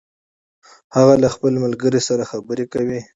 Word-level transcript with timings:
هغه 0.95 1.13
له 1.23 1.27
خپل 1.35 1.53
ملګري 1.63 2.01
سره 2.07 2.23
خبرې 2.31 2.65
کوي 2.73 2.99